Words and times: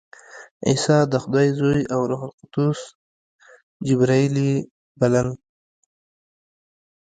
عیسی 0.65 0.97
د 1.11 1.13
خدای 1.23 1.47
زوی 1.59 1.81
او 1.93 2.01
روح 2.09 2.21
القدس 2.27 2.79
جبراییل 3.87 4.35
یې 4.47 4.53
بلل. 4.99 5.29